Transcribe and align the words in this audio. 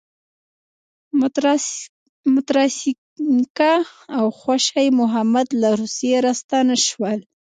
متراسینکه 2.35 3.73
او 4.17 4.25
خوشی 4.39 4.87
محمد 4.99 5.47
له 5.61 5.69
روسیې 5.79 6.17
راستانه 6.27 6.75
شول. 6.87 7.19